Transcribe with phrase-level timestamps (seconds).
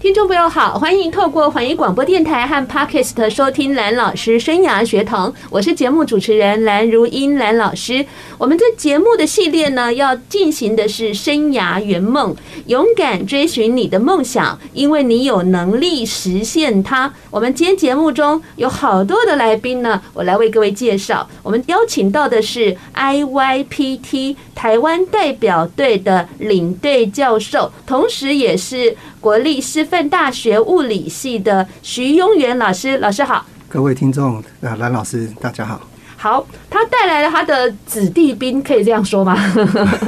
[0.00, 8.06] 听众朋友好，欢迎透过环宇广播电台和 Podcast 收听蓝老师生涯学堂，我是节目主持人蓝如英蓝老师。
[8.38, 12.36] 我们这节目的系列呢，要进行的是生涯圆梦，
[12.66, 17.12] 勇敢追寻你的梦想，因为你有能力实现它。
[17.28, 21.28] 我们今天节目中有好多的来宾呢，我来为各位介绍。
[21.42, 32.98] 我们邀请到的是 IYPT 台湾代表队的领队教授，同时也是国立师范大学物理系的徐雍元老师。
[32.98, 35.80] 老师好，各位听众，呃，蓝老师大家好。
[36.16, 39.36] 好，他带来了他的子弟兵，可以这样说吗？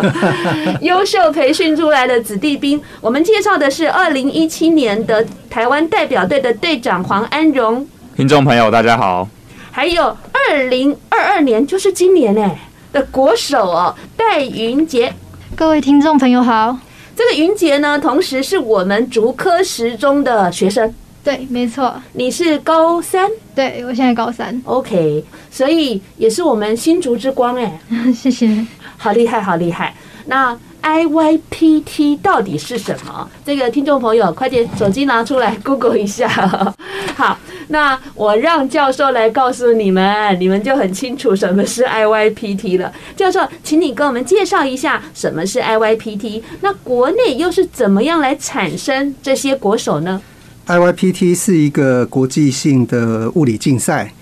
[0.83, 7.87] 优秀培训出来的子弟兵，我们介绍的是二零一七年的台湾代表队的队长黄安荣。
[8.17, 9.28] 听众朋友，大家好。
[9.70, 12.59] 还有二零二二年，就是今年哎
[12.92, 15.15] 的国手哦，戴云杰。
[15.55, 16.77] 各位听众朋友好。
[17.20, 20.90] 这个云杰呢，同时是我们竹科十中的学生。
[21.22, 23.30] 对，没错，你是高三？
[23.54, 24.58] 对，我现在高三。
[24.64, 27.78] OK，所以也是我们新竹之光哎，
[28.14, 29.94] 谢谢，好厉害，好厉害。
[30.24, 33.28] 那 IYPT 到底是什么？
[33.45, 36.28] 这个听众朋友，快点手机拿出来 Google 一下。
[37.17, 42.92] 好，那我让教授来告诉你们，你们就很清楚什么是 IYPT 了。
[43.17, 46.42] 教授，请你跟我们介绍一下什么是 IYPT。
[46.62, 50.20] 那国内又是怎么样来产生这些国手呢
[50.67, 54.12] ？IYPT 是一个国际性的物理竞赛，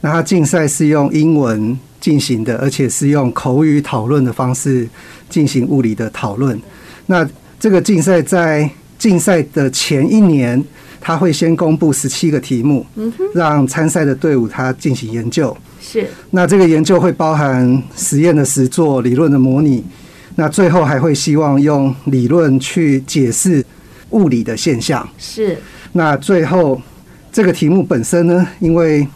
[0.00, 4.88] 那它竞赛是用英文进行的，而且是用口语讨论的方式
[5.28, 6.60] 进行物理的讨论。
[7.06, 10.62] 那这个竞赛在竞赛的前一年，
[11.00, 12.84] 他会先公布十七个题目，
[13.34, 15.56] 让参赛的队伍他进行研究。
[15.80, 19.84] 是，那这个研究会包含实验的实作、理论的模拟，
[20.34, 23.64] 那最后还会希望用理论去解释
[24.10, 25.08] 物理的现象。
[25.16, 25.56] 是。
[25.92, 26.80] 那最后
[27.30, 29.06] 这个题目本身呢，因为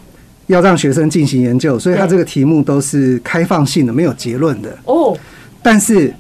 [0.46, 4.78] 要让学生进行研究，所以他这个题目都是开放性的，没有结论的。
[4.84, 5.16] 哦。
[5.62, 6.12] 但是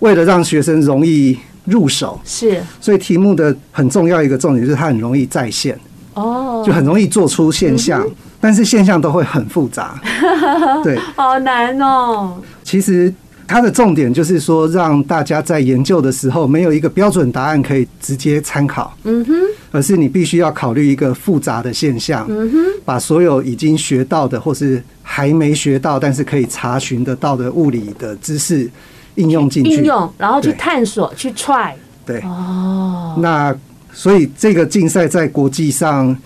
[0.00, 5.78] 为了让学生容易入手，是，所以题目的很重要一个重点就是它很容易再现。
[6.14, 6.62] 哦。
[6.66, 8.06] 就很容易做出现象，
[8.40, 10.00] 但是现象都会很复杂。
[10.84, 10.98] 对。
[11.16, 12.36] 好难哦。
[12.62, 13.12] 其实。
[13.50, 19.34] 它的重点就是说，让大家在研究的时候没有一个标准答案可以直接参考，嗯哼，
[19.70, 22.50] 而是你必须要考虑一个复杂的现象，嗯，
[22.84, 28.70] 把所有已经学到的或是还没学到但是可以查询得到的物理的知识
[29.16, 31.72] 应用进去，应用，然后去探索，去 try，
[32.06, 33.54] 对，哦，那
[33.92, 36.16] 所以这个竞赛在国际上，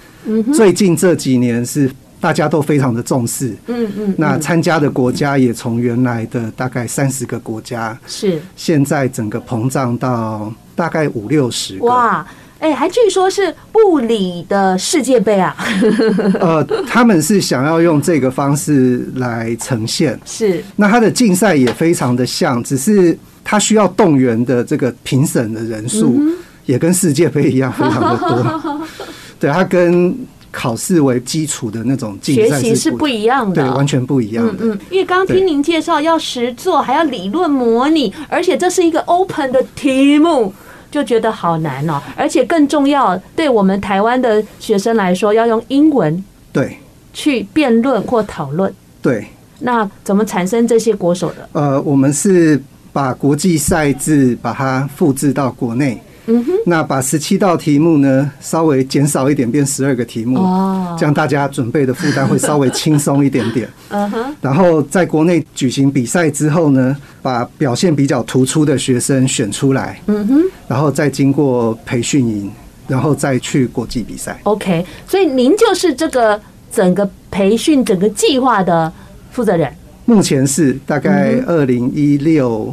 [0.53, 1.91] 最近这几年是。
[2.23, 8.41] 大家都非常的重视，嗯嗯，那参加的国家也从原来的大概三十个国家，是。
[8.55, 11.87] 现在整个膨胀到大概五六十个。
[11.87, 12.25] 哇，
[12.63, 15.57] 哎，还据说是物理的世界杯啊？
[16.41, 20.63] 呃，他们是想要用这个方式来呈现，是。
[20.77, 26.21] 那他的竞赛也非常的像，只是他需要动员的这个评审的人数
[26.65, 28.81] 也跟世界杯一样非常的多。
[29.41, 30.17] 对，他跟。
[30.55, 34.67] 考试为基础的那种竞赛学习是不一样的，对，完全不一样的。
[34.67, 40.53] 嗯嗯，因为刚刚听您介绍，要实做，还要理论模拟，而且这是一个 open 的题目，
[40.93, 42.01] 就觉得好难哦。
[42.17, 46.77] 而且更重要，对我们台湾的学生来说，要用英文对
[47.13, 48.73] 去辩论或讨论。
[49.03, 49.27] 对，
[49.59, 51.49] 那怎么产生这些国手的？
[51.53, 56.01] 呃，我们是把国际赛制把它复制到国内。
[56.27, 63.69] 嗯哼，那把十七道题目呢，稍微减少一点，变十二个题目，哦，这样大家准备的负担会稍微轻松一点点。
[63.91, 72.49] 嗯哼，然后在国内举行比赛之后呢，把表现比较突出的学生选出来，嗯哼，然后再经过培训营，
[72.87, 74.39] 然后再去国际比赛。
[74.45, 76.41] OK，所以您就是这个
[76.71, 78.93] 整个培训整个计划的
[79.33, 79.69] 负责人。
[80.05, 82.73] 目前是大概二零一六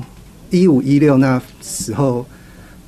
[0.52, 2.24] 一五一六那时候。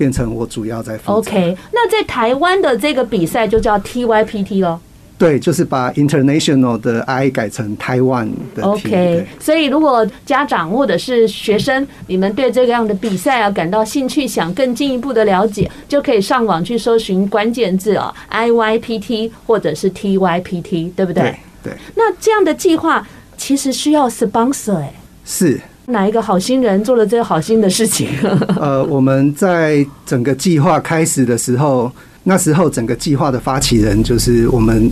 [0.02, 1.14] 变成我主要在负责。
[1.14, 4.82] OK，那在台湾的这个比赛就叫 TYPT 咯。
[5.16, 8.88] 对，就是把 International 的 I 改成台湾的 T。
[8.88, 21.22] OK，所以如果家长或者是学生，你们对这个样的比赛啊感到兴趣，想更进一步的了解，就可以上网去搜寻关键字啊，IYPT 或者是 TYPT，对不对？
[21.22, 21.36] 对。
[21.62, 21.74] 对。
[21.94, 23.08] 那这样的计划
[23.38, 24.92] 其实需要 sponsor 哎。
[25.24, 25.62] 是。
[25.88, 28.08] 哪一个好心人做了这个好心的事情？
[28.60, 31.92] 呃，我们在整个计划开始的时候，
[32.24, 34.90] 那时候整个计划的发起人就是我们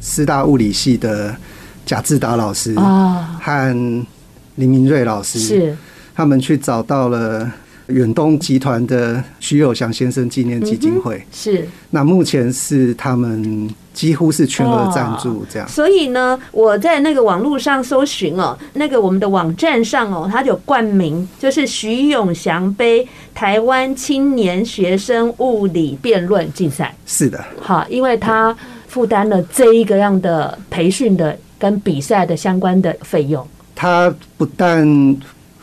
[0.00, 1.34] 师大物理系的
[1.84, 3.74] 贾志达老师啊，和
[4.56, 5.76] 林明瑞老师，是
[6.14, 7.50] 他们去找到了。
[7.90, 15.68] 远东集团的徐有祥先生纪念基金会、嗯、是，那目前是他们几乎是全额赞助这样。
[15.68, 26.94] 所以呢，我在那个网络上搜寻哦，那个我们的网站上哦，它有冠名，就是徐永祥杯台湾青年学生物理辩论竞赛。
[27.06, 28.56] 是的，好，因为他
[28.86, 33.46] 负担了这一个样的培训的跟比赛的相关的费用。
[33.74, 34.86] 他不但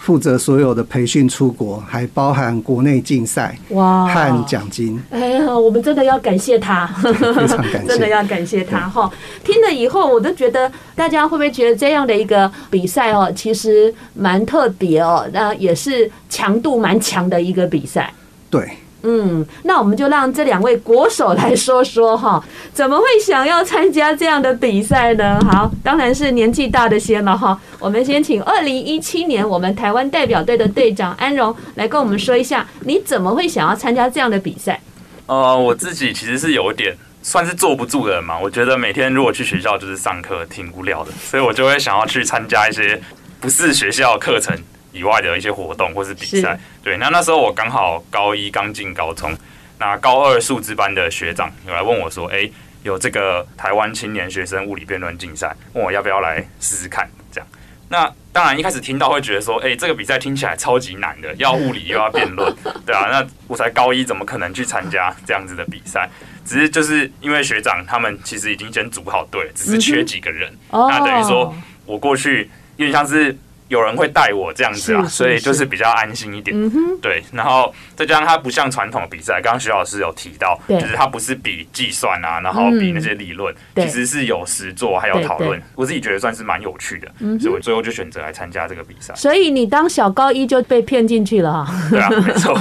[0.07, 4.98] 负责所有的培训出国，还包含国内竞赛哇和奖金。
[5.09, 9.12] 哎呀，我们真的要感谢他，非常感谢， 真的要感谢他哈。
[9.44, 18.13] 听了以后，我都觉得大家会不会觉得这样的一个比赛哦，其实蛮特别哦，那也是强度蛮强的一个比赛。
[18.50, 18.65] 对。
[19.03, 25.39] 嗯，那我们就让这两位国手来说说哈， 怎么会想要参加这样的比赛呢？
[25.49, 27.57] 好，当然是年纪大的先了哈。
[27.79, 34.81] 我们先请二零一七年我们台湾代表队的队长安荣来跟我们说一下，你怎么会想要参加这样的比赛？
[35.27, 38.38] 呃，我自己其实是有点算是坐不住的人嘛。
[38.38, 43.00] 我觉得每天如果去学校就是上课挺无聊的，所以我就会想要去参加一些
[43.39, 44.57] 不是学校课程
[44.97, 49.31] 以外的一些活动或是比赛，对，那那时候我刚好高一刚进高中，
[49.77, 52.53] 那高二数资班的学长有来问我说：“哎、欸，
[52.83, 57.47] 有这个台湾青年学生物理辩论竞赛，问我要不要来试试看？”这样，
[57.89, 62.51] 那当然一开始听到会觉得说：“哎、欸，这个比赛听起来超级难的，要物理又要辩论，
[62.85, 66.09] 对啊，那我才高一，怎么可能去参加这样子的比赛？
[66.43, 71.53] 只是就是因为学长他们其实已经先组好队，只是缺几个人，那等于说
[71.85, 73.38] 我过去有点像是。
[73.67, 76.55] 有人会带我这样子啊，所以就是比较安心一点。
[77.01, 85.61] 对，然后再加上它不像传统的比赛，刚刚徐老师有提到，就是它不是比计算啊，然后比那些理论，其实是有实做还有讨论。
[85.75, 87.07] 我自己觉得算是蛮有趣的，
[87.39, 89.13] 所以我最后就选择来参加这个比赛。
[89.15, 91.73] 所以你当小高一就被骗进去了哈？
[91.89, 92.57] 对啊，没错。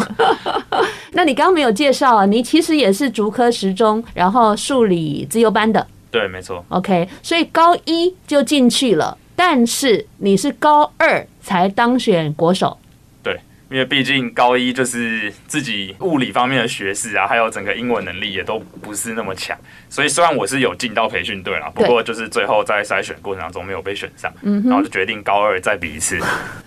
[1.12, 2.26] 那你刚刚没有介绍啊？
[2.26, 5.86] 你其实也是竹科十中，然后数理自由班的。
[6.10, 6.64] 对，没错。
[6.68, 9.16] OK，所以高一就进去了。
[9.36, 12.78] 但是你是高二才当选国手，
[13.22, 13.38] 对，
[13.70, 19.56] 因为毕竟高一就是自己物理方面的学识啊，还有整个英文能力也都不是那么强，
[19.90, 26.18] 所以虽然我是有进到培训队啦，不过就是最后在筛选过程当中没有被选上，然后就决定高二再比一次。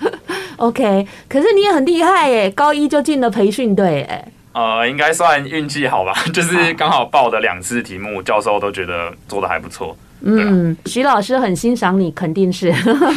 [0.58, 9.98] OK，可是你也很厉害耶，高一就进了培训队，哎，呃，应该算运气好吧， 就是刚好报的两次题目，教授都觉得做的还不错。
[10.22, 12.72] 嗯，徐老师很欣赏你，肯定是。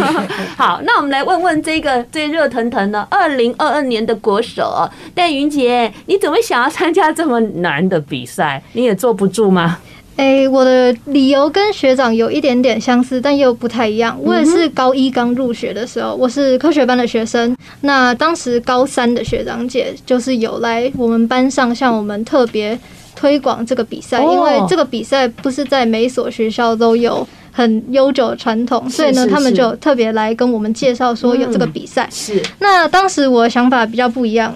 [0.56, 8.62] 好，那我们来问问这个最热腾腾的二零二二年的国手戴云杰，你怎么想要参加这么难的比赛？
[8.72, 9.78] 你也坐不住吗？
[10.14, 14.16] 哎、欸，我的理由跟学长有一点点相似，但又不太一样。
[14.22, 17.56] 我也是高一刚入学的时候，我是科学班的学生。
[17.81, 22.78] 那当时高三的学长姐就是有来我们班上向我们特别。
[23.14, 32.09] 推广这个比赛，因为这个比赛不是在每所学校都有很悠久的传统，所以呢，他们就特别来跟我们介绍说有这个比赛。
[32.11, 32.43] 是。
[32.59, 34.55] 那当时我的想法比较不一样，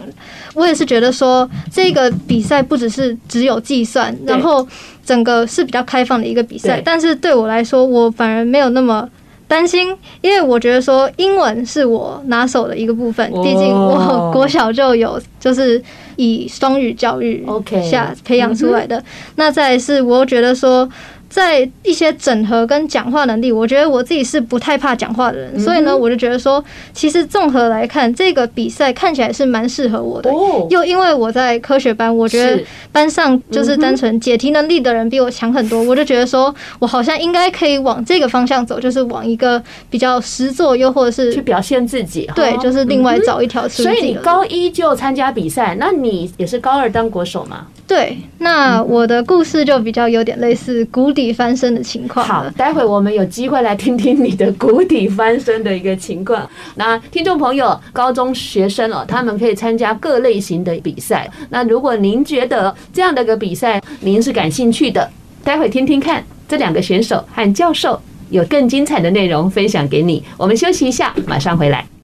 [0.55, 4.67] 我也是觉得说这个比赛不只是只有计算，然后
[5.05, 6.81] 整个是比较开放的一个比赛。
[6.85, 9.07] 但是对我来说，我反而没有那么
[9.47, 15.83] 担心，因为我觉得说英文是我拿手的一个部分，毕竟我国小就有就是。
[16.17, 17.45] 以双语教育
[17.89, 19.03] 下培养出来的，
[19.37, 20.89] 那再来是我觉得说。
[21.29, 30.31] 在一些整合跟讲话能力，我觉得我自己是不太怕讲话的人，所以呢，我就觉得说，其实综合来看，这个比赛看起来是蛮适合我的。
[30.31, 42.29] 哦又因为我在科学班，我觉得班上就是单纯解题能力的人比我强很多，我就觉得说我好像应该可以往这个方向走，就是往一个比较实作，又或者是去表现自己。
[42.35, 43.89] 对，就是另外找一条出路。
[43.89, 47.67] 所以你高一就参加比赛，那你也是高二当国手吗？
[47.87, 52.27] 对，那我的故事就比较有点类似谷底翻身的情况。
[52.27, 56.49] 好，待会我们有机会来听听你的谷底翻身的一个情况。
[56.77, 61.31] 那听众朋友，高中学生哦，他们可以参加各类型的比赛。
[61.51, 65.11] 那如果您觉得这样的一个比赛您是感兴趣的，
[65.43, 70.23] 待会听听看这两个选手和教授有更精彩的内容分享给你。
[70.37, 71.96] 我们休息一下，马上回来。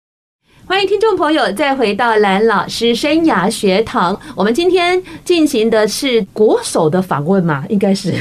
[0.64, 4.18] 欢迎听众朋友再回到蓝老师生涯学堂。
[4.34, 7.64] 我们今天进行的是国手的访问嘛？
[7.68, 8.14] 应该是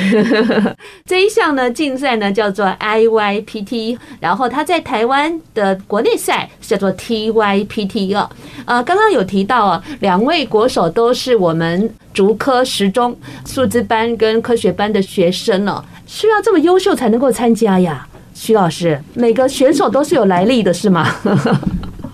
[1.06, 8.30] 这一项呢，竞赛呢叫做 IYPT，然后他在台湾的国内赛叫做 TYPT 哦。
[8.66, 15.84] 呃，刚刚有提到啊，两位国手都是我们竹科十中数资班跟科学班的学生哦。
[16.08, 18.06] 需要这么优秀才能够参加呀？
[18.34, 21.16] 徐老师，每个选手都是有来历的，是吗？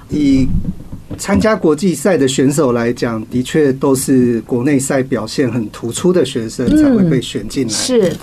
[0.10, 0.48] 以
[1.18, 7.74] 参加国际赛的选手来讲，的确都是国内赛表现很突出的学生才会被选进来。
[7.74, 8.14] 是，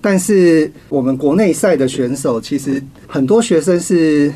[0.00, 4.32] 但是我们国内赛的选手，其实很多学生是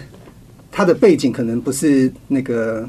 [0.71, 2.89] 他的背景可能不是那个。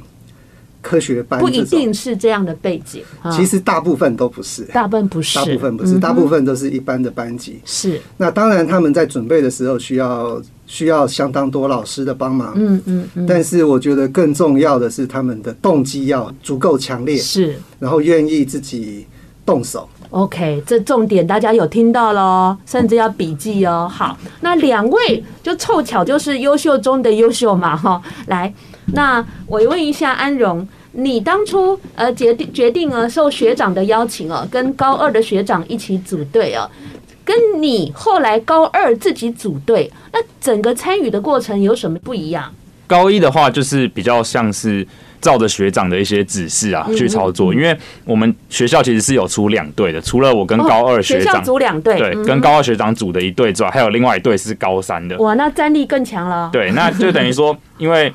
[0.87, 7.59] 科学班不一定是这样的背景，其实大部分都不是，大部分不是，大部分不是，大部分都是一般的班级。
[7.65, 13.25] 是，那当然他们在准备的时候需要需要相当多老师的帮忙，嗯嗯嗯。
[13.27, 19.05] 但是我觉得更重要的是他们的动机要足够强烈，是，然后愿意自己
[19.45, 19.89] 动手。
[20.11, 23.91] OK，这重点大家有听到喽，甚至要笔记哦。
[23.91, 28.01] 好，那两位就凑巧就是优秀中的优秀嘛，哈。
[28.27, 28.53] 来，
[28.93, 30.65] 那我问一下安荣。
[30.99, 36.67] 你当初呃决定决定呃受学长的邀请哦，跟高二的学长一起组队哦，
[37.23, 42.51] 跟你后来高二自己组队，那整个参与的过程有什么不一样？
[42.87, 44.87] 高一的话就是比较像是
[45.21, 55.15] 照着学长的一些指示啊去操作，因为我们学校其实是有出两队的，除了我跟高二学长组两队，对，跟高二学长组的一队之外，还有另外一队是高三的。
[55.19, 56.49] 哇，那战力更强了。
[56.51, 58.11] 对，那就等于说，因为。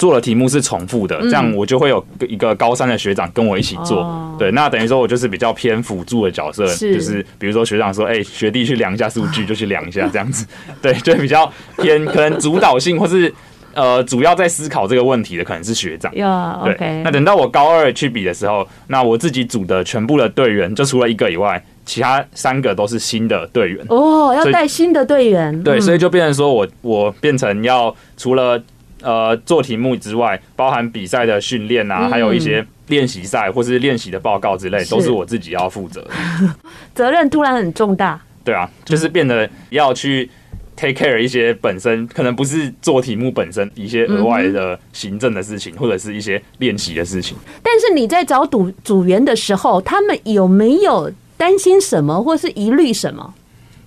[0.00, 4.34] 做的题目是重复的，这样我就会有一个高三的学长跟我一起做。
[4.38, 10.46] 对，那等于说我就是比较偏辅助的角色，就是比如说学长说，哎，学弟去量一下数据， 就去量一下这样子。
[10.80, 13.30] 对，就比较偏可能主导性或是
[13.74, 16.10] 呃主要在思考这个问题的可能是学长。
[16.10, 23.84] 对，那等到我高二去比的时候，那我自己组的全部的队员就除了一个以外，其他三个都是新的队员。
[23.90, 25.62] 哦，要带新的队员。
[25.62, 28.58] 对，所以就变成说我我变成要除了。
[29.02, 36.10] 呃，做题目之外，包含比赛的训练啊，还有一些练习赛或是练习的报告之类，都是我自己要负责的。
[36.94, 38.20] 责任突然很重大。
[38.44, 40.28] 对啊，就是变得要去
[40.74, 47.36] take care 一些本身可能不是做题目本身一些额外的行政的事情，或者是一些练习的事情。
[47.62, 53.34] 但是你在找组组员的时候，他们有没有担心什么，或是疑虑什么？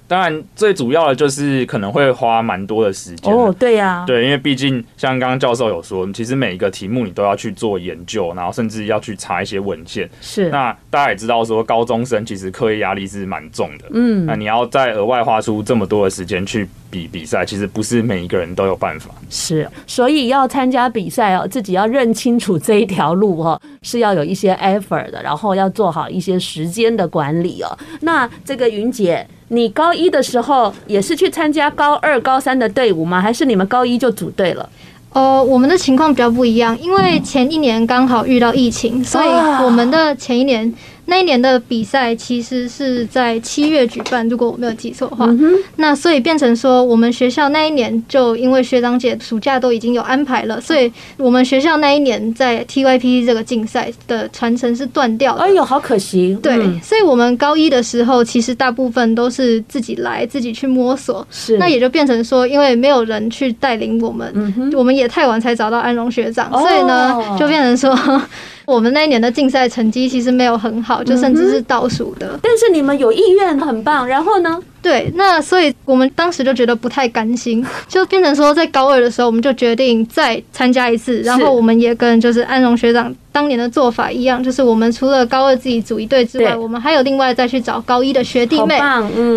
[0.07, 3.33] 当然，最主要的就是可能会花蛮多的时间。
[3.33, 10.09] 哦，对呀，对，因为毕竟像刚刚教授有说，其实每一个题目你都要去做研究，然后甚至要去查一些文献。
[10.21, 10.49] 是。
[10.49, 13.85] 那大家也知道说，高中生其实课业压力是蛮重的。
[13.91, 14.25] 嗯。
[14.25, 19.09] 那你要再额外花出这么多的时间去比比赛，其实不是每一个人都有办法。
[19.31, 19.67] 是。
[19.87, 27.77] 所以要参加比赛哦，自己要认清楚这一条路哦，是要有一些 effort 的，然后要做好一些时间的管理哦。
[28.01, 29.25] 那这个云姐。
[29.49, 33.21] 你高一的时候也是去参加高二、高三的队伍吗？
[33.21, 34.67] 还是你们高一就组队了？
[35.11, 39.27] 呃，我们的情况比较不一样，因为前一年刚好遇到疫情，所以
[39.63, 40.73] 我们的前一年。
[41.05, 45.29] 那一年的比赛其实是在七月举办，如果我没有记错的话。
[45.75, 55.43] 那所以变成说，我们学校那一年就因为学长姐暑假都已经有安排了，所以我们学校那一年在 TYP 这个竞赛的传承是断掉了。
[55.43, 56.37] 哎呦，好可惜。
[56.41, 61.27] 对，所以我们高一的时候，其实大部分都是自己来，自己去摸索。
[61.29, 61.57] 是。
[61.57, 68.21] 那也就变成说，因为没有人去带领我们，我们也太晚才找到安荣学长，所以呢，就变成说。
[68.65, 72.39] 我们那一年的竞赛成绩其实没有很好，就甚至是倒数的。
[72.41, 74.07] 但是你们有意愿，很棒。
[74.07, 74.59] 然后呢？
[74.83, 81.21] 对，那所以我们当时就觉得不太甘心， 就变成说在高二的时候，我们就决定再参加一次。
[81.21, 88.77] 然后我们也跟就是安荣学长当年的做法一样，就是我们除了高二自己组一队之外，我们还有另外再去找高一的学弟妹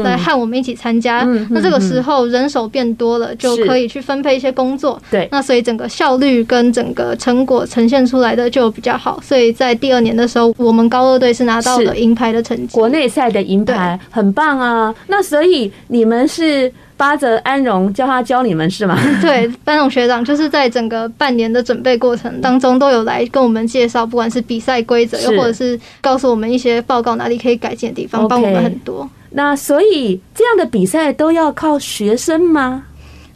[0.03, 1.23] 来和我们一起参加。
[1.51, 5.01] 那这个时候人手变多了，就可以去分配一些工作。
[5.13, 9.21] 对，那所以整个效率跟整个成果呈现出来的就比较好。
[9.23, 14.93] 所以在第二年的时候，我们高二队是拿到了银牌的成绩，国内赛的银牌，很棒啊。
[15.07, 15.36] 那时。
[15.37, 18.99] 所以你们是巴着安荣教他教你们是吗？
[19.21, 29.07] 对，班荣学长就是在整个半年的准备过程当中都有来跟我们介绍，不管是比赛规则，又或者是告诉我们一些报告哪里可以改进的地方，帮我们很多。
[29.31, 32.85] 那所以这样的比赛都要靠学生吗？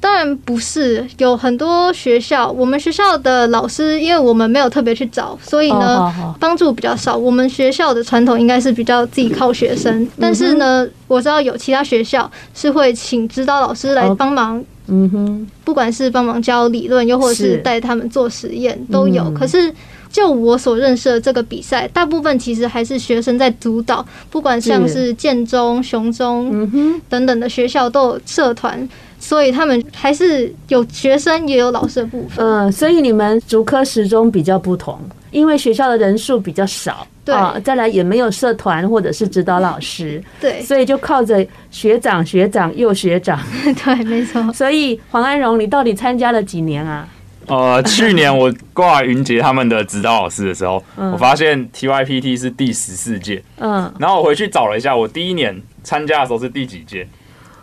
[0.01, 7.15] 当然不是，有很多学校，我们学校的老师，因为我们没有特别去找，所以呢，帮助比较少。
[7.15, 19.23] 我们学校的传统应该是比较自己靠学生，但是呢，我知道有其他学校是会请指导老师来帮忙嗯哼，不管是帮忙教理论，又或者是带他们做实验，都有。
[19.25, 19.73] 嗯、可是
[20.11, 28.89] 就我所认识的这个比赛，大部分其实还是学生在主导，不管像是建中、雄中，嗯，等等的学校都有社团。
[29.21, 32.45] 所以他们还是有学生也有老师的部分。
[32.45, 34.99] 嗯，所以你们竹科时中比较不同，
[35.31, 43.39] 因为学校的人数比较少，对，再来也没有社团或者是指导老师，对，所以就靠着学长、学长又学长，
[43.85, 44.53] 对，没错。
[44.53, 47.07] 所以黄安荣，你到底参加了几年啊？
[47.47, 57.09] 呃，去年我挂云杰他们的指导老师的时候，我发现 TYPT 是第十四届，嗯，然后我回去找了一下，我第一年参加的时候是第几届？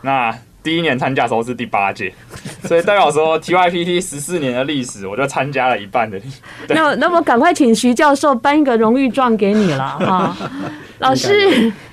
[0.01, 2.13] 那第一年参加的时候是第八届，
[2.65, 6.19] 所以代表说 TYPT 十四年的历史，我就参加了一半的。
[6.67, 10.35] 那那我赶快请徐教授颁一个荣誉状给你了哈。
[10.99, 11.31] 老师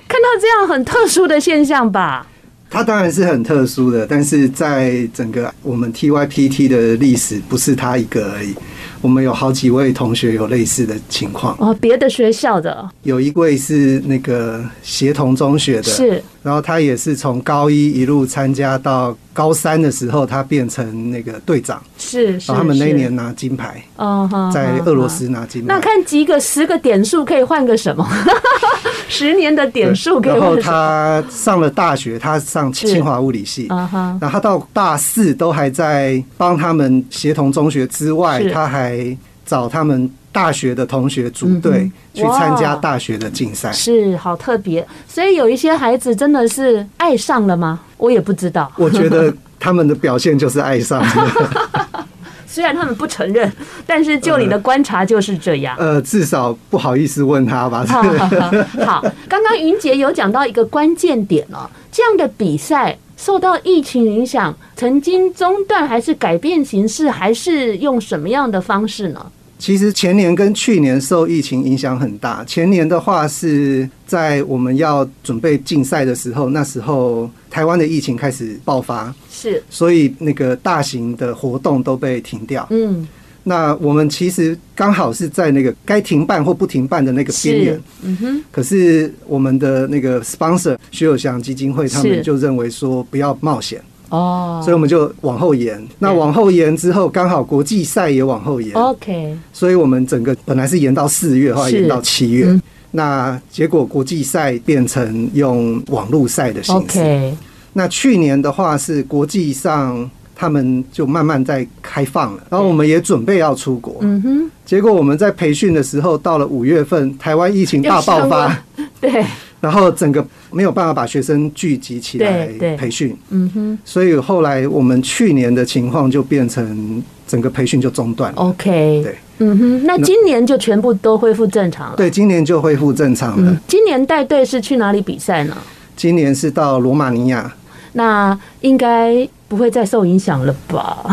[0.09, 2.27] 看到这样很特殊的现象吧？
[2.69, 8.57] 它当然是很特殊的，但是在整个我们 TYPT 的历史，不是他一个而已。
[9.01, 25.69] 我们有好几位同学有类似的情况哦，别的学校的有一位是那个协同中学的，是，然后他也是从高一一路参加到高三的时候，他变成那个队长，是，然后他们那一年拿金牌，哦，在俄罗斯拿金牌。
[25.69, 28.07] 那看几个十个点数可以换个什么？
[29.09, 30.41] 十年的点数可以换。
[30.41, 39.17] 然后他上了大学，他上清华物理系，然后他到大四都还在帮他们协同中学之外，他还。
[39.47, 44.85] 找他们大学的同学组队去参加大学的竞赛，是好特别。
[45.07, 47.79] 所以有一些孩子真的是爱上了吗？
[47.97, 48.71] 我也不知道。
[48.77, 52.07] 我觉得 他们的表现就是爱上了，
[52.49, 53.51] 虽然他们不承认，
[53.87, 55.77] 但是就你的观察就是这样。
[55.79, 57.87] 呃，至少不好意思问他吧。
[58.85, 62.99] 好，刚刚云杰有讲到一个关键点哦，这样的比赛。
[63.17, 69.25] 受到疫情影响，曾经中断还是改变形式，还是用什么样的方式呢？
[69.65, 72.45] 其实前年跟去年受疫情影响很大。
[72.45, 82.67] 前年的话是在我们要准备竞赛的时候，那时候台湾的疫情开始爆发，是，所以那个大型的活动都被停掉。
[82.69, 83.09] 嗯。
[83.43, 88.45] 那我们其实刚好是在那个该停办或不停办的那个边缘，嗯哼。
[88.51, 95.83] 可是我们的那个 sponsor 徐有祥基金会他们就认为说不要冒险哦，所以我们就往后延。
[95.99, 99.37] 那往后延之后，刚好国际赛也往后延，OK。
[99.53, 102.61] 所以我们整个本来是延到四月，后来延到七月。
[102.91, 107.01] 那结果国际赛变成用网络赛的形式。
[107.01, 107.37] OK。
[107.73, 110.11] 那去年的话是国际上。
[110.37, 113.99] 他们就慢慢在开放了，然后我们也准备要出国。
[114.01, 114.51] 嗯哼。
[114.67, 118.59] 结果我们在培训的时候，到了五月份，台湾疫情大爆发。
[119.01, 119.25] 对。
[119.65, 122.47] 然后整个没有办法把学生聚集起来
[122.77, 123.17] 培训。
[123.31, 123.79] 嗯哼。
[123.83, 128.37] 所以后来我们去年的情况就变成整个培训就中断了。
[128.43, 129.01] OK。
[129.03, 129.17] 对。
[129.39, 129.87] 嗯哼。
[129.87, 131.97] 那今年就全部都恢复正常了。
[131.97, 133.59] 对，今年就恢复正常了。
[133.67, 135.57] 今年带队是去哪里比赛呢？
[135.97, 137.51] 今年是到罗马尼亚。
[137.95, 139.27] 那应该。
[139.47, 141.05] 不会再受影响了吧？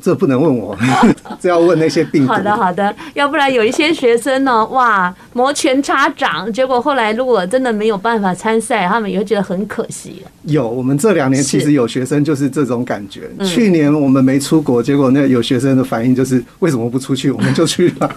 [0.00, 0.76] 这不能问我，
[1.40, 2.32] 这要问那些病毒。
[2.32, 10.22] 好的，好的，要不然有一些学生呢，哇，摩拳擦掌，结果后来如果真的没有办法参赛，他们也会觉得很可惜。
[10.44, 13.30] 有，我们这两年其实有学生就是这种感觉。
[13.44, 17.30] 去年我们没出国，结果那有学生的反应就是为什么不出去？
[17.30, 18.10] 我们就去了。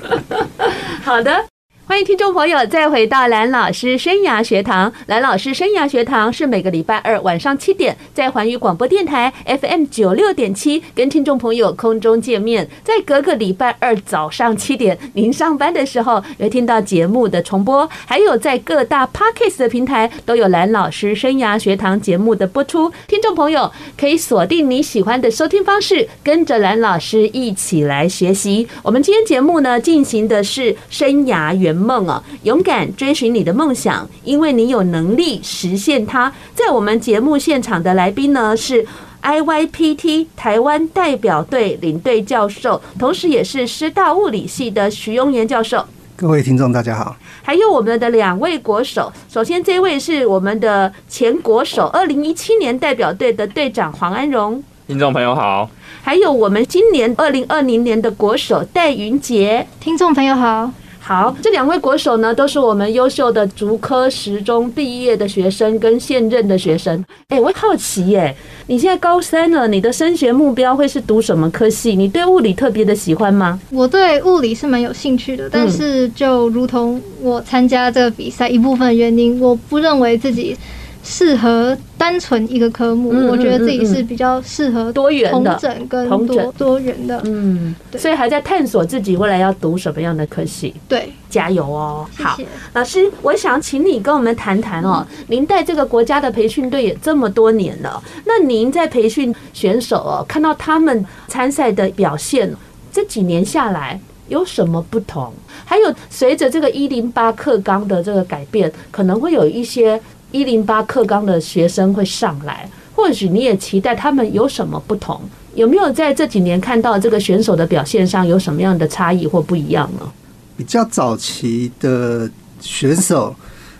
[1.03, 1.52] 好的。
[1.93, 4.91] 欢迎听众朋友再回到蓝老师生涯学堂。
[5.05, 12.67] 蓝老师生涯学堂是每个礼拜二晚上七点在环宇广播电台 FM 九六点七跟听众朋友空中见面。
[12.83, 17.87] 在隔个礼拜二早上七点您上班的时候，有听到节目的重播。
[18.07, 22.91] 还有在各大 Podcast 的平台都有蓝老师生涯学堂节目的播出。
[23.07, 28.67] 听众朋友可以锁定你喜欢的收听方式，跟着蓝老师一起来学习。
[28.81, 36.31] 我们今天节目呢进行的是生涯圆梦啊，勇敢追寻你的梦想，因为你有能力实现它。
[36.55, 38.85] 在我们节目现场的来宾呢，是
[39.21, 45.85] IYPT 台湾代表队领队教授，同时也是师大物理系的徐庸言教授。
[46.15, 47.15] 各位听众，大家好。
[47.41, 54.63] 还有我们的两位国手，首先这位是我们的前国手，二零一七年代表队的队长黄安荣。
[54.87, 55.69] 听众朋友好。
[56.01, 59.65] 还有我们今年二零二零年的国手戴云杰。
[59.79, 60.69] 听众朋友好。
[61.05, 67.03] 好，这两位国手呢，都是我们优秀的竹科十中毕业的学生跟现任的学生。
[67.27, 68.33] 哎，我好奇耶，
[68.67, 71.93] 你现在高三了，你的升学目标会是读什么科系？
[71.97, 73.59] 你对物理特别的喜欢吗？
[73.69, 80.55] 我对物理是蛮有兴趣的，但是就如同我参加这个比赛一部分原因，我不认为自己
[81.03, 87.21] 适合单纯一个科目，嗯、我觉得自己是比较适合多元的、同整跟多多元的。
[87.25, 90.73] 嗯，所以还在探索自己未来要读什么样的科系。
[90.87, 92.07] 对，加油哦！
[92.17, 92.37] 好，
[92.73, 95.05] 老师，我想请你跟我们谈谈哦。
[95.27, 102.49] 您带这个国家的培训队也这么多年了，那您在培训选手哦，看到他们参赛的表现，
[102.93, 105.33] 这几年下来有什么不同？
[105.65, 109.99] 还有随着这个一零八课纲的这个改变，可能会有一些。
[110.33, 115.21] 一零八课纲的学生会上来，或许你也期待他们有什么不同？
[115.53, 120.11] 有没有在这几年看到这个选手的表现上有什么样的差异或不一样呢？
[120.57, 122.27] 比较早期的
[122.59, 123.35] 选手，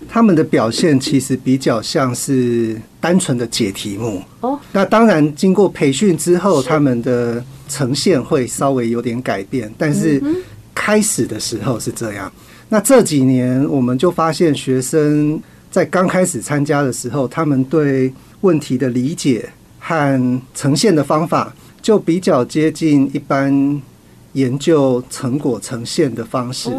[0.08, 4.60] 他们的表现其实比较像是单纯的解题目哦。
[4.72, 10.22] 那当然，经过培训之后，他们的呈现会稍微有点改变，但是
[10.76, 12.32] 开始的时候是这样。
[12.70, 15.42] 那这几年我们就发现学生。
[15.74, 23.82] 在刚开始参加的时候，他们对问题的理解和呈现的方法就比较接近一般
[24.34, 26.70] 研究成果呈现的方式。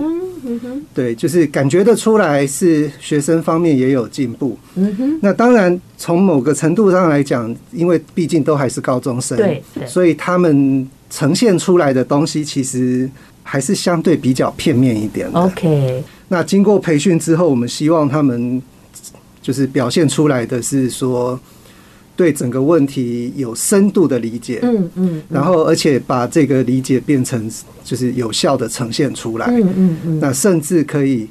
[0.94, 4.57] 对，就是感觉得出来是学生方面也有进步。
[4.76, 13.11] 嗯哼，那当然从某个程度上来讲，因为毕竟都还是高中生，对，所以他们呈现出来的东西其实
[13.42, 15.40] 还是相对比较片面一点的。
[15.40, 18.62] OK，那经过培训之后，我们希望他们。
[19.44, 21.38] 就是表现出来的是说，
[22.16, 27.50] 对整个问题有深度的理解，嗯嗯，然后而且把这个理解变成
[27.85, 31.28] 就是有效的呈现出来，嗯嗯嗯，那甚至可以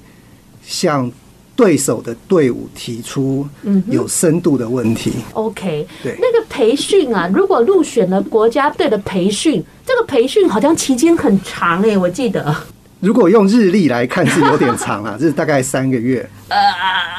[0.63, 1.11] 向
[1.55, 3.47] 对手的队伍提出
[3.89, 5.13] 有深度的问题。
[5.33, 12.55] OK，对，那个培训啊，如果入选了国家队的培训，这个培训好像期间很长诶，我记得。
[13.03, 16.27] 如果用日历来看是有点长啊，这 是大概三个月。
[16.47, 16.57] 呃，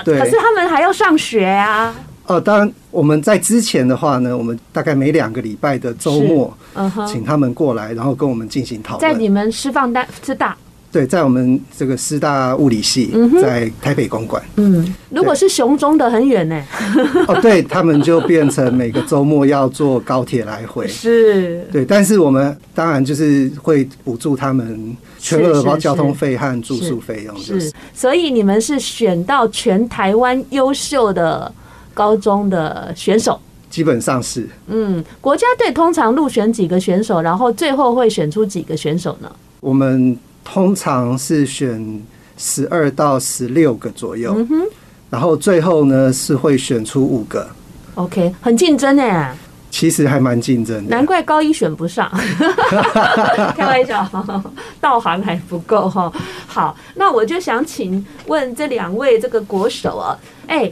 [0.03, 0.19] 对。
[0.19, 1.95] 可是他们还要上学啊。
[2.27, 6.57] 哦，当然我们在之前的话呢，我们大概每两个礼拜的周末，
[7.07, 9.13] 请他们过来，然后跟我们进行讨论。
[9.13, 10.57] 在你们释放大吃大。
[10.95, 13.11] 对，在我们这个师大物理系，
[13.43, 14.41] 在台北公馆。
[14.55, 16.63] 嗯，如果是雄中的很远呢？
[17.27, 20.87] 哦，对他们就变成每个周末要坐高铁来回。
[20.87, 21.67] 是。
[21.73, 27.37] 对，但是我们当然就是会补助他们全额包交通费和住宿费用。
[27.39, 27.73] 是。
[27.93, 31.53] 所以你们是选到全台湾优秀的
[31.93, 33.41] 高中的选手？
[33.69, 34.49] 基本上是。
[34.69, 39.29] 嗯，国家队通常入选几个选手，然后最后会选出几个选手呢？
[39.59, 40.17] 我们。
[40.45, 42.03] 通常是选
[42.37, 44.63] 十二到十六个左右，嗯哼，
[45.11, 47.49] 然后最后呢是会选出五个。
[47.95, 49.35] OK，很竞争哎，
[49.71, 52.11] 其实还蛮竞争的，难怪高一选不上，
[53.57, 54.07] 开玩笑，
[54.81, 56.13] 道行还不够哈。
[56.47, 60.71] 好，那我就想请问这两位这个国手啊，哎，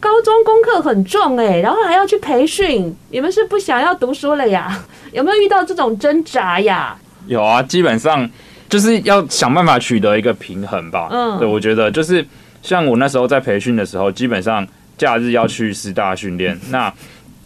[0.00, 4.84] 高中功课很重哎，然后还要去培训，你们是不想要读书了呀？
[5.12, 6.96] 有没有遇到这种挣扎呀？
[7.26, 8.28] 有啊，基本上。
[8.74, 11.06] 就是要想办法取得一个平衡吧。
[11.08, 12.26] 嗯，对，我觉得就是
[12.60, 14.66] 像我那时候在培训的时候，基本上
[14.98, 16.92] 假日要去师大训练， 那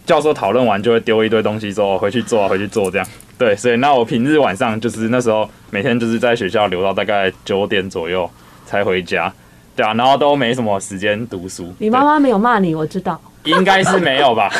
[0.07, 3.07] 教授讨论完就会丢一堆东西之后回去做啊，回去做这样。
[3.37, 8.27] 对，所以那我平日晚上就是那时候每天就是在学校留到大概九点左右
[8.65, 9.31] 才回家。
[9.75, 11.71] 对啊，然后都没什么时间读书。
[11.77, 13.21] 你妈妈没有骂你，我知道。
[13.43, 14.51] 应该是没有吧？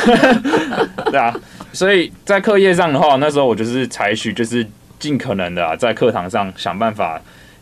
[1.09, 1.33] 对啊，
[1.73, 4.63] 所以在课业上的话，那时候我就是采取就是。
[4.99, 7.21] 尽可能的啊，在课堂上想办法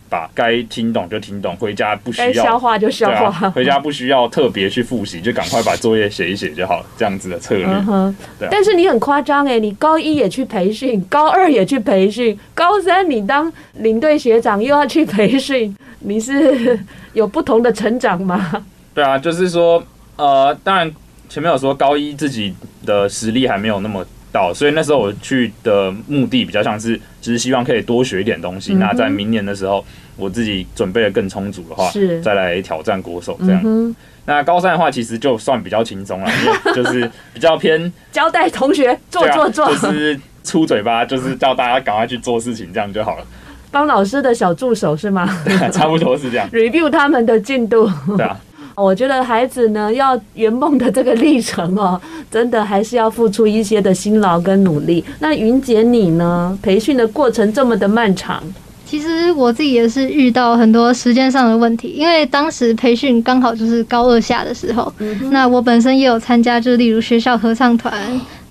[0.10, 7.65] 把该听懂就听懂，回家不需要消化就消化，啊，回家不需要特别去复习，就赶快把作业写一写就好了，这样子的策略。
[7.65, 16.80] 嗯对啊，但是你很夸张哎，你高一也去培训，高二也去培训，高三你当领队学长又要去培训，你是
[17.13, 18.63] 有不同的成长吗？
[18.93, 19.84] 对啊，就是说，
[20.15, 20.89] 呃，当然
[21.28, 24.06] 前面有说高一自己的实力还没有那么。
[24.38, 28.73] 到，所以那时候我去的目的比较像是，只是希望可以多学一点东西。
[28.73, 29.84] 嗯、那在明年的时候，
[30.15, 33.60] 我自己准备的更充足的话，是再来挑战国手这样。
[33.65, 33.95] 嗯、
[34.26, 43.26] 那高三的话，其实就算比较轻松了，因为就是比较偏 交代同学做做做，就是出嘴巴，就是叫大家赶快去做事情，这样就好了。
[43.71, 45.28] 帮老师的小助手是吗？
[45.43, 46.47] 对， 差不多是这样。
[46.54, 47.89] Review 他们的进度。
[48.15, 48.38] 对啊。
[48.78, 55.04] 我觉得孩子呢，要圆梦的这个历程哦，真的还是要付出一些的辛劳跟努力。
[55.20, 56.56] 那云姐你呢？
[56.62, 58.42] 培训的过程这么的漫长，
[58.86, 64.94] 其实我自己也是遇到很多时间上的问题，因为当时培训刚好就是高二下的时候，
[65.32, 67.92] 那我本身也有参加，就是例如学校合唱团。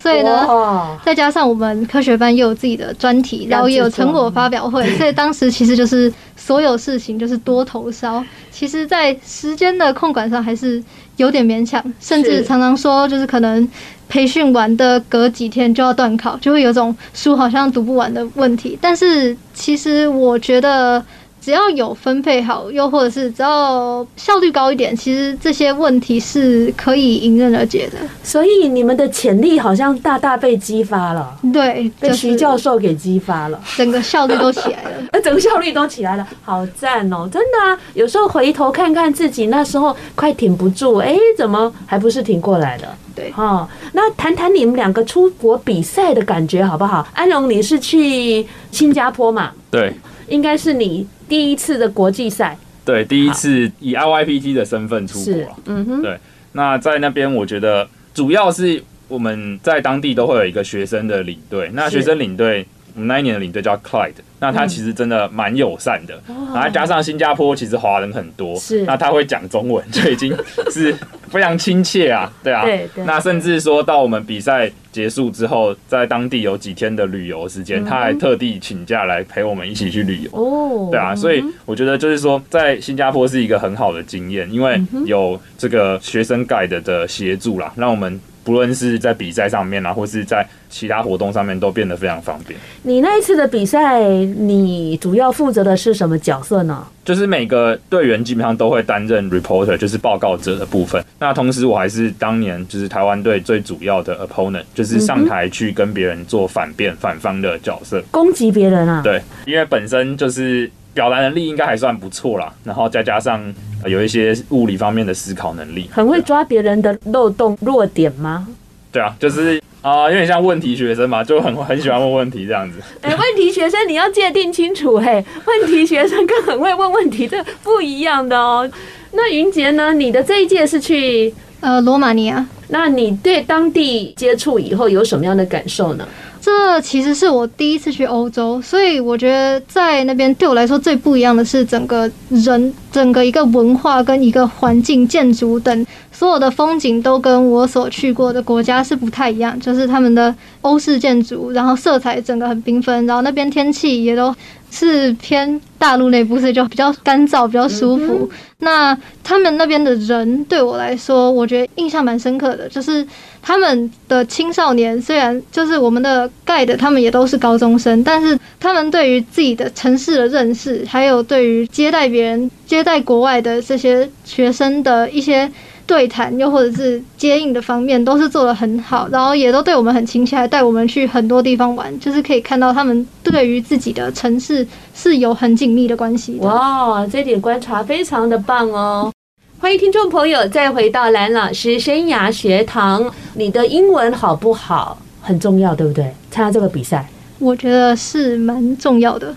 [0.00, 8.24] 所以呢，再加上我们科学班又有自己的专题，然后也有成果发表会，所以当时其实就是所有事情就是多头烧。
[8.50, 10.82] 其实，在时间的控管上还是
[11.16, 13.68] 有点勉强，甚至常常说就是可能
[14.09, 18.78] 培训完的隔几天就要断考，就会有种书好像读不完的问题。
[18.80, 21.04] 但是其实我觉得。
[21.46, 27.98] 只要有分配好，又或者是只要效率高一点，其实这些问题是可以迎刃而解的。
[28.20, 37.28] 所以你们的潜力好像大大被激发了，对，被徐教授给激发了，整个效率都起来了，呃， 整个效率都起来了，好赞哦！
[37.32, 42.88] 真的啊，有时候回头看看自己那时候快挺不住，哎，怎么还不是挺过来的？
[43.14, 47.06] 对，哦，那谈谈你们两个出国比赛的感觉好不好？
[47.14, 49.52] 安荣，你是去新加坡嘛？
[49.70, 49.94] 对，
[50.29, 51.07] 应该是你。
[51.29, 56.19] 第一次的国际赛，对，第一次以 IYPT 的身份出国，嗯哼，对。
[56.53, 62.67] 那在那边，我觉得主要是我们在当地都会有一个学生的领队，那学生领队。
[62.96, 66.18] 我们那一年的领队叫 Clyde，那他其实真的蛮友善的，
[66.54, 70.35] 然后加上新加坡其实华人很多，是，那他会讲中文，就已经
[70.70, 70.96] 是
[71.28, 72.64] 非常亲切啊， 对啊，
[73.04, 88.18] 那甚至说到我们比赛结束之后，在当地有几天的旅游时间，他还特地请假来陪我们一起去旅游，哦，对啊，所以我觉得就是说，在新加坡是一个很好的经验，因为有这个学生 guide 的协助啦，让我们。
[88.46, 92.56] 不论是在比赛上面啊，或是在其他活动上面，都变得非常方便。
[92.85, 96.87] 你那一次的比赛，你主要负责的是什么角色呢？
[97.04, 101.04] 就是每个队员基本上都会担任 reporter，就是报告者的部分。
[101.18, 109.02] 那同时，我还是当年就是台湾队最主要的 opponent，就是上台去跟别人做反辩、反方的角色，攻击别人啊。
[109.02, 110.70] 对，因为本身就是。
[110.96, 113.54] 表达能力应该还算不错啦，然后再加上
[113.85, 118.48] 有一些物理方面的思考能力，很会抓别人的漏洞弱点吗？
[118.90, 122.78] 对啊，就是啊、呃，有点像问题学生嘛，就很很喜欢问问题这样子。
[123.02, 128.68] 哎、欸，问题学生你要界定清楚嘿，问题学生跟很会问问题这不一样的哦。
[129.12, 129.92] 那云杰呢？
[129.92, 136.09] 你的这一届是去呃罗马尼亚，那你对当地接触以后有什么样的感受呢？
[136.46, 154.32] 这其实是我第一次去欧洲，所以我觉得在那边对我来说最不一样的是整个人、整个一个文化跟一个环境、建筑等所有的风景都跟我所去过的国家是不太一样，就是他们的欧式建筑，然后色彩整个很缤纷，然后那边天气也都。
[154.70, 158.29] 是偏大陆内部，所以就比较干燥，比较舒服。
[158.59, 163.07] 那他们那边的人对我来说，我觉得印象蛮深刻的，就是
[163.42, 175.50] 他们的青少年，虽然就是我们的 guide，他们也都是高中生，但是他们对于自己的城市的认识，还有对于接待别人、接待国外的这些学生的一些。
[175.87, 186.46] 对谈又或者是接应的方面都是做的很好，然后也都对我们很亲切，还带我们去很多地方玩，就是可以看到他们对于自己的城市是有很紧密的关系的。
[186.46, 189.12] 哇，这点观察非常的棒哦！
[189.61, 193.09] 欢迎听众朋友再回到蓝老师生涯学堂。
[193.35, 196.12] 你的英文好不好很重要，对不对？
[196.33, 199.35] 参加这个比赛，我觉得是蛮重要的。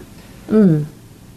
[0.47, 0.85] 嗯，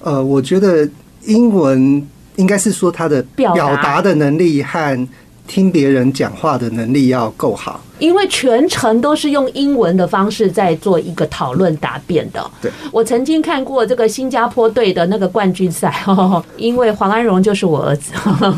[0.00, 0.88] 呃，我觉得
[1.26, 2.08] 英文。
[2.36, 5.08] 应该是说他的表达的能力和
[5.46, 12.50] 听别人讲话的能力要够好，因为全程都是用英文的方式在做一个讨论答辩的。
[12.62, 15.92] 对，我曾经看过这个新加坡队的那个冠军赛，
[16.56, 18.12] 因为黄安荣就是我儿子，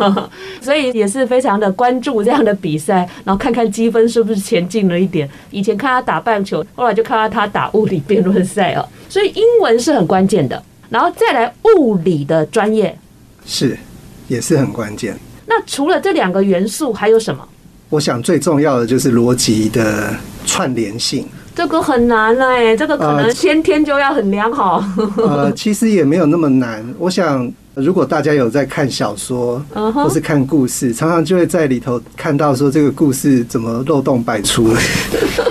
[0.60, 5.28] 所以也是非常的关注这样的比赛，然后看看积分是不是前进了一点。
[5.50, 12.96] 以前看他打棒球，后来就看到他打物理辩论赛哦，所以英文是很关键的，然后再来物理的专业。
[13.46, 13.76] 是，
[14.28, 15.18] 也是很关键。
[15.46, 17.46] 那除了这两个元素，还有什么？
[17.90, 20.14] 我想最重要的就是逻辑的
[20.46, 21.26] 串联性。
[21.54, 24.84] 这个很难哎，这个可能先天就要很良好。
[25.16, 26.84] 呃，呃， 其实也没有那么难。
[26.98, 34.72] 我想，如果大家有在看小说，或是看故事，常常就会在里头看到说这个故事怎么漏洞百出。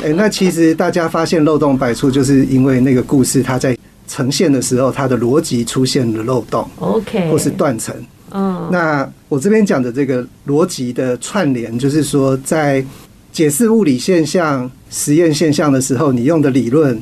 [0.04, 3.78] 哎， 那其实大家发现漏洞百出，就是因为那个故事它在。
[4.14, 7.96] 呈现的时候，它的逻辑出现了漏洞，OK，或是断层。
[8.30, 12.86] 嗯，那我这边讲的这个逻辑的串联，就是说，在
[13.32, 17.02] 解释物理现象、实验现象的时候，你用的理论，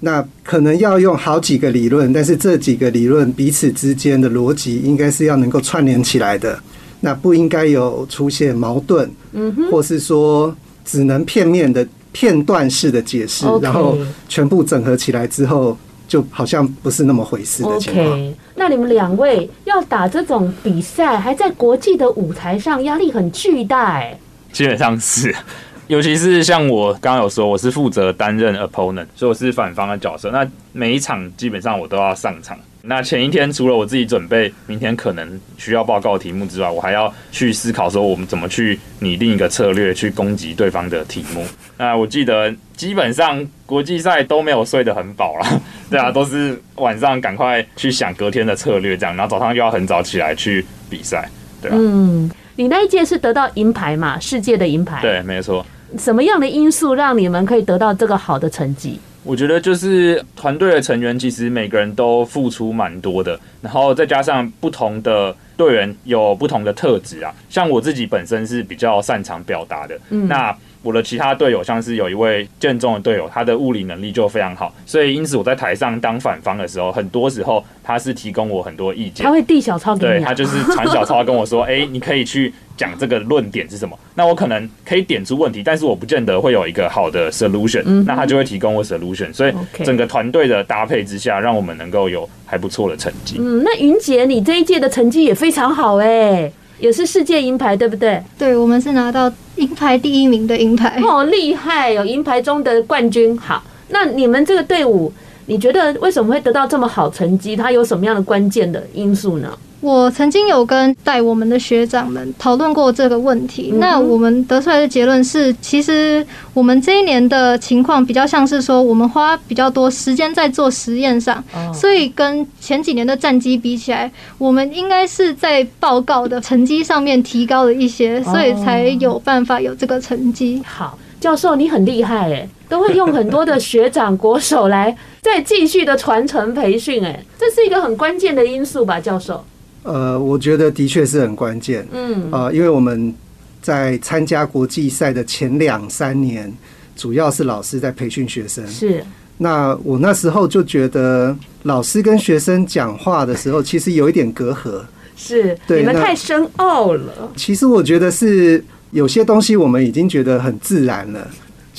[0.00, 6.58] 那可能要用好几个理论，但是这几个理论彼此之间的逻辑应该是要能够串联起来的，
[7.00, 13.96] 那不应该有出现矛盾，嗯，或是说只能片面的片段式的解释，然后
[14.28, 15.74] 全部整合起来之后。
[16.10, 18.04] 就好像不是那么回事的情况。
[18.04, 24.18] OK，那你们两位要打这种比赛，还在国际的舞台上，压力很巨大哎。
[24.50, 25.32] 基本上是，
[25.86, 30.32] 尤其是像我刚刚有说，我是负责担任 opponent，所以我是反方的角色。
[30.32, 41.44] 那每一场基本上我都要上场，那前一天除了我自己准备明天可能需要报告题目之外，我还要去思考说我们怎么去拟定一个策略去攻击对方的题目。
[41.76, 51.28] 那我记得基本上国际赛都没有睡得很饱了， 对啊，都是晚上赶快去想隔天的策略这样，然后早上又要很早起来去比赛，
[51.60, 51.74] 对啊。
[51.78, 54.18] 嗯，你那一届是得到银牌嘛？
[54.18, 55.00] 世界的银牌。
[55.02, 55.64] 对，没错。
[55.98, 59.00] 什么样的因素让你们可以得到这个好的成绩？
[59.22, 67.32] 我觉得就是团队的成员，其实每个人都付出蛮多的，然后再加上不同的队员有不同的特质啊。
[67.48, 79.24] 像我自己本身是比较擅长表达的，嗯，那我的其他队友像是有一位建中的队友，他的物理能力就非常好，所以因此我在台上当反方的时候，很多时候他是提供我很多意见。
[79.24, 83.94] 他会递小抄给你，对，他就是传小抄跟我说：“哎，你可以去。”讲这个论点是什么？
[84.14, 87.82] 那我可能可以点出问题，但是我不见得会有一个好的 solution。
[87.84, 89.30] 嗯，那他就会提供我 solution。
[89.34, 89.52] 所以
[89.84, 93.36] 整个团队的搭配之下，让我们能够有还不错的成绩。
[93.38, 98.22] 嗯，那云姐，你这一届的成绩也非常好哎，也是世界银牌，对不对？
[98.38, 102.04] 对，我们是拿到银牌第一名的银牌，好厉害哦！
[102.04, 103.36] 银牌中的冠军。
[103.38, 105.12] 好，那你们这个队伍，
[105.46, 107.54] 你觉得为什么会得到这么好成绩？
[107.54, 109.56] 它有什么样的关键的因素呢？
[109.80, 130.62] 我曾经有跟带我们的学长们讨论过这个问题，那我们得出来的结论是，其实我们这一年的情况比较像是说，我们花比较多时间在做实验上，所以跟前几年的战绩比起来，我们应该是在报告的成绩上面提高了一些，所以才有办法有这个成绩。
[130.66, 139.42] 好，教授你很厉害诶，都会用很多的学长国手来再继续的传承培训，诶，这是一个很关键的因素吧，教授？
[139.82, 141.86] 呃，我觉得的确是很关键。
[141.92, 143.14] 嗯，呃，因为我们
[143.62, 146.52] 在参加国际赛的前两三年，
[146.96, 148.66] 主要是老师在培训学生。
[148.66, 149.04] 是。
[149.38, 154.82] 那我那时候就觉得，老师跟学生讲话的时候，其实有一点隔阂。
[155.16, 155.56] 是。
[155.66, 157.32] 对，你们太深奥了。
[157.36, 161.26] 其实我觉得是有些东西我们已经觉得很自然了。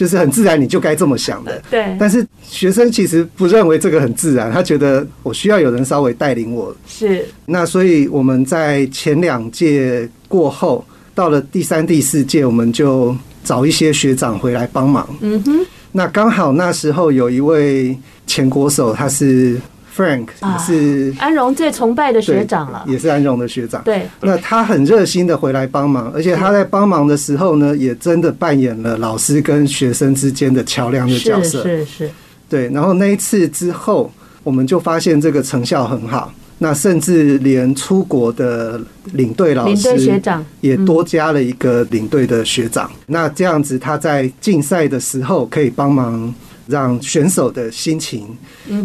[0.02, 1.62] 就是很自然，你就该这么想的。
[1.70, 1.96] 对。
[2.00, 6.76] 但是学生其实不认为这个很自然，他觉得我需要有人稍微带领我。
[6.88, 7.24] 是。
[7.46, 10.84] 那所以我们在前两届过后，
[11.14, 15.08] 到了第三、第四届，我们就找一些学长回来帮忙。
[15.20, 15.64] 嗯哼。
[15.92, 19.56] 那刚好那时候有一位前国手，他是。
[20.02, 23.84] Frank 也是安荣最崇拜的学长了，也是安荣的学长。
[23.84, 31.62] 对，那他很热心的回来帮忙，而且他在帮忙的时候呢，也真的扮演了老师跟学生之间的桥梁的角色。
[31.62, 32.10] 是是是。
[32.50, 34.12] 对，然后那一次之后，
[34.44, 36.34] 我们就发现这个成效很好。
[36.58, 38.80] 那甚至连出国的
[39.14, 42.92] 领队老师学长也多加了一个领队的学长。
[43.08, 46.34] 那这样子，他在竞赛的时候可以帮忙。
[46.68, 48.28] 让选手的心情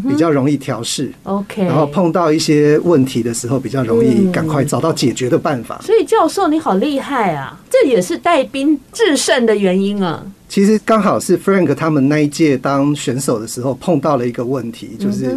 [0.09, 5.81] 比较容易调试，OK，然后碰到一些问题的时候，比较容易赶快找到解决的办法。
[5.83, 10.25] 所以教授你好厉害啊，这也是带兵制胜的原因啊。
[10.49, 15.37] 其实刚好是 Frank 他们那一届当选手的时候碰到了一个问题，就是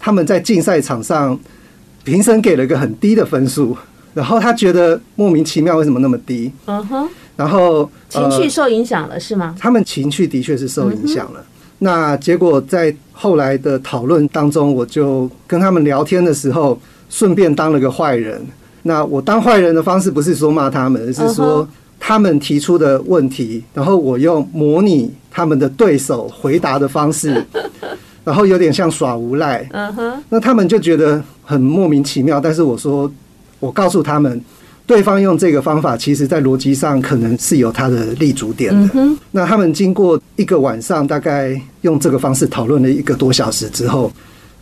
[0.00, 1.38] 他们在竞赛场上
[2.04, 3.76] 评审给了一个很低的分数，
[4.14, 6.50] 然后他觉得莫名其妙为什么那么低？
[6.66, 9.54] 嗯哼，然后情绪受影响了是吗？
[9.58, 11.44] 他们情绪的确是受影响了。
[11.78, 18.44] 那结果在后来的讨论当中，我就跟他们聊天的时候，顺便当了个坏人。
[18.82, 21.68] 那我当坏人的方式不是说骂他们，而是说
[22.00, 27.44] 他们提出的问题，然后我用模拟他们的对手回答的方式，
[28.24, 29.68] 然后有点像耍无赖。
[29.72, 32.40] 嗯哼，那他们就觉得很莫名其妙。
[32.40, 33.10] 但是我说，
[33.60, 34.40] 我告诉他们。
[34.86, 39.00] 对方用这个方法，其实在逻辑上可能是有他的立足点的。
[39.32, 44.12] 那他们经过一个晚上，大概用这个方式讨论了一个多小时之后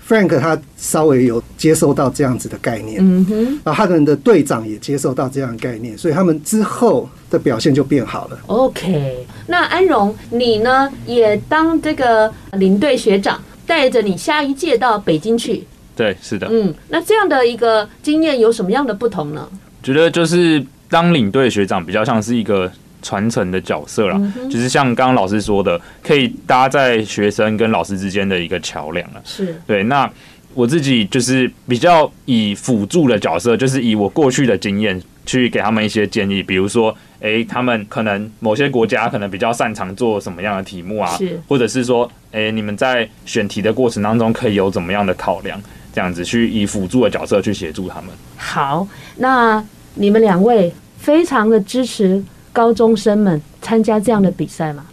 [0.08, 8.38] ，Frank 他稍微有接受到这样子的概念，嗯哼，然后他们的队长也接受到这样的概念，所以他们之后的表现就变好了。
[8.46, 15.64] OK，那安荣你呢，也当这个领队学长，带着你下一届到北京去。
[15.96, 16.48] 对，是的。
[16.50, 19.48] 嗯，那这样的一个经验有什么样的不同呢？
[19.84, 22.70] 觉得就是当领队学长比较像是一个
[23.02, 24.18] 传承的角色啦，
[24.50, 29.20] 就是像刚刚老师说的，可以搭在学生跟老师之间的一个桥梁了。
[29.24, 29.82] 是对。
[29.82, 30.10] 那
[30.54, 41.10] 我自己就是比较以辅助的角色，就是以我过去的经验去给他们一些建议，比如说，诶，他们可能某些国家可能比较擅长做什么样的题目啊，
[41.46, 45.60] 或者是说，诶，你们在选题的过程当中可以有怎么样的考量，
[45.92, 48.10] 这样子去以辅助的角色去协助他们。
[48.36, 49.62] 好，那。
[49.94, 52.22] 你们两位非常的支持
[52.52, 54.86] 高中生们参加这样的比赛吗？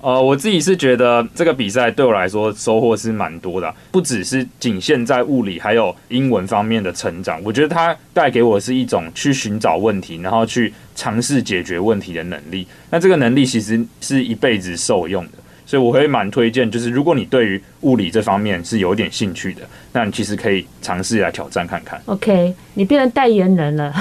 [0.00, 7.42] 呃，我自己是觉得这个比赛对我来说收获是蛮多的，不只是仅限在物理还有英文方面的成长。
[7.42, 12.66] 我觉得它带给我是一种去寻找问题，然后去尝试解决问题的能力。
[12.90, 15.38] 那这个能力其实是一辈子受用的。
[15.66, 19.62] 所以我会蛮推荐，就是如果你对于物理这方面是有点兴趣的，
[19.92, 22.00] 那你其实可以尝试来挑战看看。
[22.06, 23.92] OK，你变成代言人了。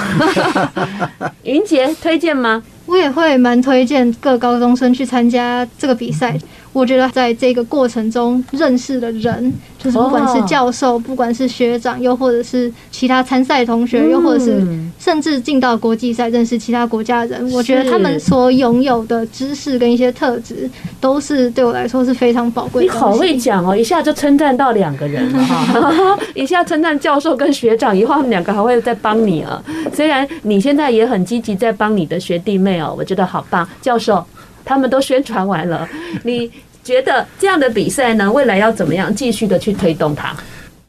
[1.43, 2.63] 云杰推荐吗？
[2.85, 6.37] 我也会蛮推荐各高中生去参加这个比赛。
[6.73, 14.65] 我觉得在这个过程中认识的人，就是不管是教授，不管是学长，又或者是其他参赛同学，又或者是
[14.99, 20.69] 甚至进到国际赛认识其他国家的人，我觉得他们所拥有的知识跟一些特质，
[20.99, 22.91] 都是对我来说是非常宝贵的。
[22.91, 29.63] 你好会讲哦，一下就称赞到两个人了哈， 一下称赞教授跟学长，以后他们两个还会再帮你啊。
[29.93, 34.25] 虽然你现在也很积极在帮你的学弟妹哦，我觉得好棒，教授。
[34.65, 35.87] 他们都宣传完了，
[36.23, 36.51] 你
[36.83, 38.31] 觉得这样的比赛呢？
[38.31, 40.33] 未来要怎么样继续的去推动它？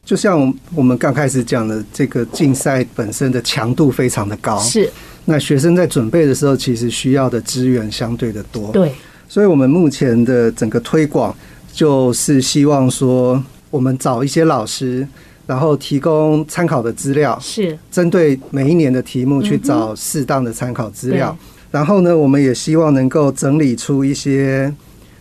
[0.03, 4.89] 就像我们刚开始讲的，这个竞赛本身的强度非常的高，是。
[5.25, 8.91] 那学生在准备的时候，其实需要的资源相对的多，对。
[9.27, 11.35] 所以我们目前的整个推广，
[11.73, 15.07] 就是希望说，我们找一些老师，
[15.47, 21.35] 然后提供参考的资料，是针对每一年的题目去找适当的参考资料。
[21.75, 24.73] 然后呢，我们也希望能够整理出一些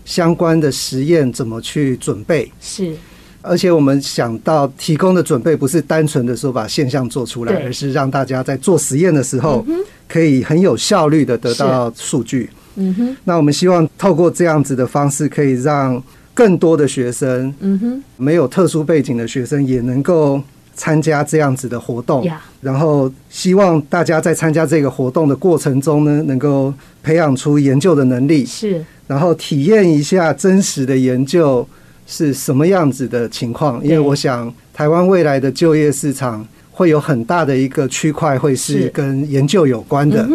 [0.05, 2.49] 相关的实验怎么去准备。
[2.61, 2.95] 是，
[3.43, 9.67] 而且我们想到提供的准备不是单纯的说把现象做出来，而是让大家在做实验的时候
[10.07, 12.49] 可以很有效率的得到数据。
[12.77, 13.17] 嗯哼。
[13.25, 16.01] 那我们希望透过这样子的方式，可以让
[16.33, 20.41] 更多的学生，嗯哼，没有特殊背景的学生也能够。
[20.75, 22.29] 参加这样子的活动，
[22.61, 26.73] 然后希望大家在参加这个活动的过程中呢，能够
[27.03, 31.67] 培养出研究的能力，是，然后体验一下真实的研究
[32.07, 33.83] 是什么样子的情况。
[33.85, 40.29] 因为我想，台湾未来的就业市场会有很大的一个区块会是跟研究有关的。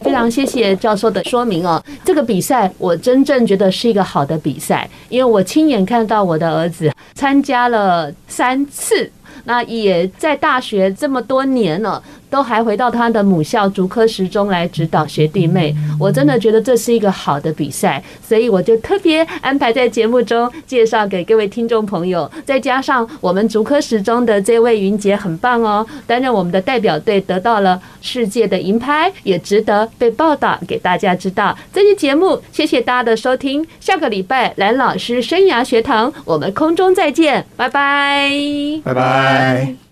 [0.00, 1.80] 非常谢谢教授的说明哦。
[2.04, 9.10] 这个比赛我真正觉得是一个好的比赛，因为我亲眼看到我的儿子参加了三次。
[9.44, 12.02] 那也在大学这么多年了，
[12.32, 15.76] 都还回到他的母校竹科十中来指导学弟妹。
[16.00, 22.30] 我真的觉得这是一个好的比赛，所以我就特别安排在节目中介绍给各位听众朋友。
[22.46, 31.54] 再加上我们竹科十中的这位云杰很棒哦，担任我们的代表队得到了世界的银牌，也值得被报道给大家知道。
[31.70, 38.30] 这期节目谢谢大家的收听，下个礼拜蓝老师生涯学堂我们空中再见，拜拜，
[38.82, 39.82] 拜拜。